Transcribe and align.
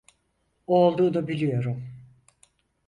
O 0.67 0.85
olduğunu 0.87 1.27
biliyorum. 1.27 1.87